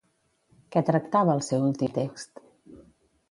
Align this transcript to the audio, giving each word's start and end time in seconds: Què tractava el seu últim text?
Què 0.75 0.81
tractava 0.87 1.35
el 1.39 1.43
seu 1.49 1.65
últim 1.67 1.93
text? 1.99 2.41